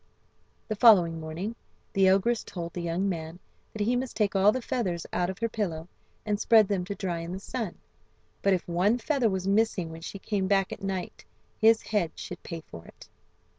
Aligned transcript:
The 0.67 0.75
following 0.75 1.19
morning 1.19 1.55
the 1.93 2.09
ogress 2.09 2.43
told 2.43 2.73
the 2.73 2.81
young 2.81 3.07
man 3.07 3.37
that 3.71 3.83
he 3.83 3.95
must 3.95 4.17
take 4.17 4.35
all 4.35 4.51
the 4.51 4.59
feathers 4.59 5.05
out 5.13 5.29
of 5.29 5.37
her 5.37 5.47
pillows 5.47 5.89
and 6.25 6.39
spread 6.39 6.67
them 6.67 6.83
to 6.85 6.95
dry 6.95 7.19
in 7.19 7.33
the 7.33 7.39
sun. 7.39 7.77
But 8.41 8.53
if 8.53 8.67
one 8.67 8.97
feather 8.97 9.29
was 9.29 9.47
missing 9.47 9.91
when 9.91 10.01
she 10.01 10.17
came 10.17 10.47
back 10.47 10.71
at 10.73 10.81
night 10.81 11.23
his 11.59 11.83
head 11.83 12.13
should 12.15 12.41
pay 12.41 12.61
for 12.61 12.83
it." 12.87 13.09